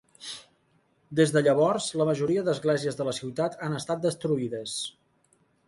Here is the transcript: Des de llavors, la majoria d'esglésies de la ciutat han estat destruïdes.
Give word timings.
Des 1.19 1.33
de 1.35 1.43
llavors, 1.47 1.91
la 2.01 2.07
majoria 2.11 2.45
d'esglésies 2.49 2.99
de 3.03 3.09
la 3.11 3.15
ciutat 3.21 3.63
han 3.69 3.79
estat 3.83 4.05
destruïdes. 4.09 4.77